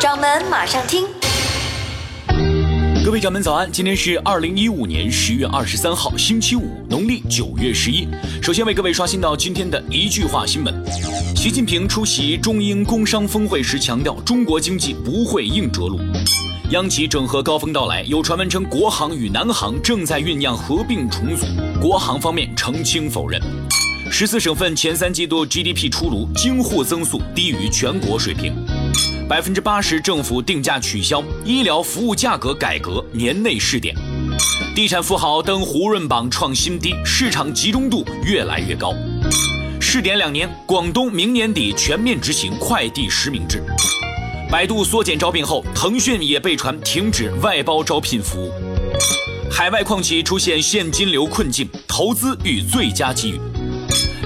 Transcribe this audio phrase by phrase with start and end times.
[0.00, 1.06] 掌门马上听，
[3.04, 8.06] 各位掌门早安，今天是二零一五年十月二十三号，星期五，农历九月十一。
[8.40, 10.72] 首先为各位刷新到今天的一句话新闻：
[11.34, 15.98] 习近平出席中英工商峰会时强调，中国经济不会硬着陆。
[16.70, 21.44] 央企整合高峰到来，有传闻称国航与南航正在酝酿合并重组，
[21.80, 23.42] 国航方面澄清否认。
[24.12, 28.54] 十四省份前三季度 GDP 出炉，京沪增速低于全国水平。
[29.28, 33.94] 百分之八十政府定价取消，医疗服务价格改革年内试点。
[34.74, 38.94] 地产富豪登胡润榜创新低，市场集中度越来越高。
[39.78, 43.62] 试点两年，广东明年底全面执行快递实名制。
[44.50, 48.50] 百度缩减招聘后，腾讯也被传停止外包招聘服务。
[49.50, 53.40] 海外矿企出现现金流困境，投资遇最佳机遇。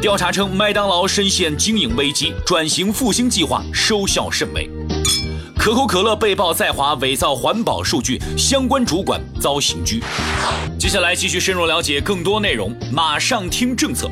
[0.00, 4.68] 调查称，麦当劳深陷经营危机，转型复兴计划收效甚微。
[5.58, 10.00] 可口可乐被曝在华伪造环保数据，相关主管遭刑拘。
[10.78, 14.08] 接下来继续深入了解更多内容，马上听政策。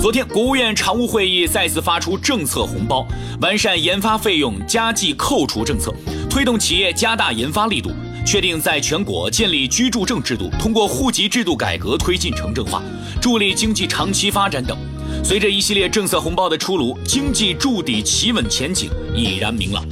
[0.00, 3.06] 昨天，国务院常务会议再次发出政策红包，
[3.40, 5.92] 完善研发费用加计扣除政策，
[6.28, 7.90] 推动企业加大研发力度，
[8.24, 12.82] 确定在全国建立居住证制度，通过户籍制度改革推进城镇化，
[13.20, 14.76] 助力经济长期发展等。
[15.24, 19.82] 随着一系列政策红包的出炉，经济筑底企稳前景已然明朗。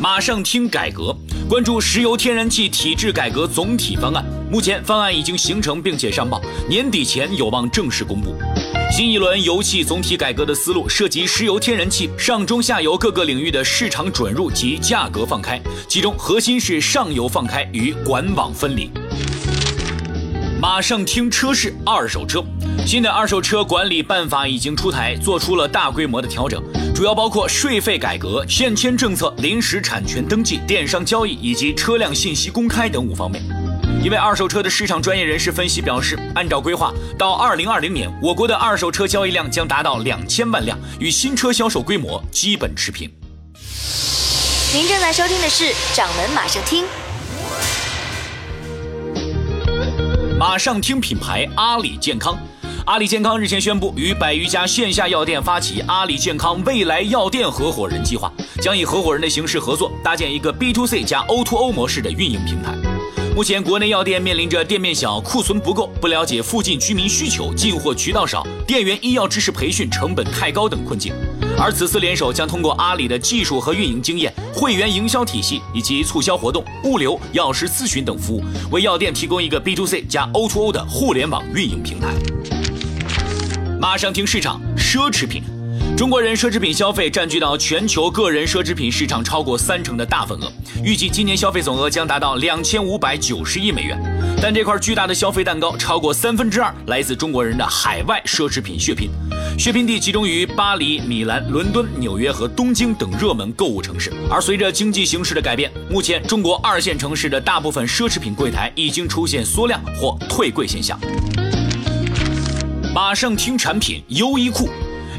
[0.00, 1.12] 马上听改革，
[1.48, 4.24] 关注石油天然气体制改革总体方案。
[4.48, 8.32] 目前方案已经形成并且上报，年底前有望正式公布。
[8.92, 18.88] 新一轮油气总体改革的思路涉及石油天然气上中下游各个领域的市场准入及价格放开，其中核心是上游放开与管网分离。
[20.60, 22.44] 马上听车市二手车，
[22.88, 33.44] 新的二手车管理办法已经出台，做出了大规模的调整，主要包括税费改革、限迁政策、临时产权登记、电商交易以及车辆信息公开等五方面。
[34.02, 43.06] 一位二手车的市场专业人士分析表示，按照规划，到二零二零年，我国的二手车交易量将达到两千万辆，与新车销售规模基本持平。
[44.72, 46.86] 您正在收听的是掌门马上听。
[50.38, 52.38] 马上听品牌阿里健康，
[52.88, 58.32] 阿里健康日前宣布与百余家线下药店发起阿里健康未来药店合伙人计划，
[58.62, 62.74] 将以合伙人的形式合作，搭建一个 B to C 加 O to O 模式的运营平台。
[63.36, 71.12] 目前国内药店面临着店面小、库存不够、不了解附近居民需求、进货渠道少、店员医药知识培训成本太高等困境。
[71.58, 82.14] 而此次联手将通过阿里的技术和运营经验、会员营销体系以及促销活动、物流、药师咨询等服务，为药店提供一个 B to C 加 O to O 的互联网运营平台。
[83.80, 85.40] 马上听市场，奢侈品。
[85.96, 90.52] 中国人奢侈品消费占据到全球个人奢侈品市场超过三成的大份额，
[90.82, 93.96] 预计今年消费总额将达到两千五百九十亿美元。
[94.42, 99.10] 但这块巨大的消费蛋糕，超过三分之二来自中国人的海外奢侈品血拼，
[99.56, 104.12] 血拼地集中于巴黎、米兰、伦敦、纽约和东京等热门购物城市。
[104.28, 110.98] 而随着经济形势的改变，目前中国二线城市的大部分奢侈品柜台已经出现缩量或退柜现象。
[112.94, 114.68] 马上听产品，优衣库。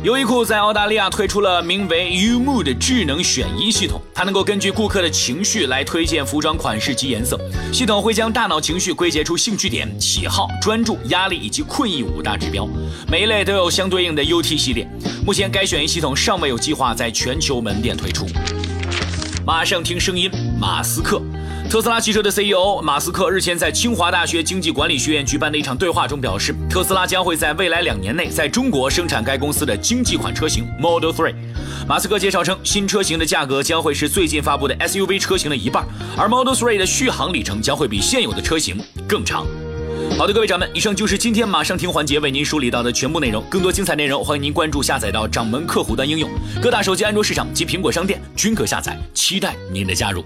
[0.04, 7.40] 优衣库在澳大利亚推出了名为 U Mood 智能选衣系统，它能够根据顾客的情绪来推荐服装款式及颜色。
[7.72, 12.68] 系统会将大脑情绪归结出兴趣点、喜好、专注、压力以及困意五大指标，
[13.08, 14.88] 每一类都有相对应的 UT 系列。
[15.26, 18.26] 目前该选衣系统尚未有计划在全球门店推出。
[19.46, 21.22] 马上听声音，马斯克。
[21.70, 31.32] 特斯拉汽车的 CEO 马斯克日前在清华大学经济管理学院举办的一场对话中表示，特斯拉将会在未来两年内在中国生产该公司的经济款车型 Model 3。
[31.88, 35.86] 马斯克介绍称，新车型的价格将会是最近发布的 SUV 车型的一半，
[36.18, 39.46] 而 Model 3的续航里程将会比现有的车型更长。
[40.18, 43.44] 好的，各位掌门，以上就是今天马上听环节为您梳理到的全部内容。
[43.48, 46.28] 更多精彩内容，欢迎您关注下载到掌门客户端应用，
[46.60, 48.98] 各大手机安卓市场及苹果商店均可下载。
[49.14, 50.26] 期待您的加入。